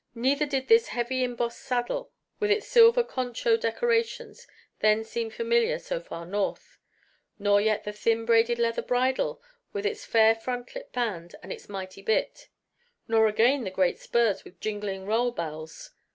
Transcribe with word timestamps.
Neither 0.15 0.47
did 0.47 0.67
this 0.67 0.87
heavy 0.87 1.23
embossed 1.23 1.59
saddle 1.59 2.11
with 2.39 2.49
its 2.49 2.65
silver 2.65 3.03
concho 3.03 3.55
decorations 3.55 4.47
then 4.79 5.03
seem 5.03 5.29
familiar 5.29 5.77
so 5.77 5.99
far 5.99 6.25
north; 6.25 6.79
nor 7.37 7.61
yet 7.61 7.83
the 7.83 7.93
thin 7.93 8.25
braided 8.25 8.57
leather 8.57 8.81
bridle 8.81 9.43
with 9.73 9.85
its 9.85 10.11
hair 10.11 10.33
frontlet 10.33 10.91
band 10.91 11.35
and 11.43 11.53
its 11.53 11.69
mighty 11.69 12.01
bit; 12.01 12.49
nor 13.07 13.27
again 13.27 13.63
the 13.63 13.69
great 13.69 13.99
spurs 13.99 14.43
with 14.43 14.59
jingling 14.59 15.05
rowel 15.05 15.31
bells. 15.31 15.91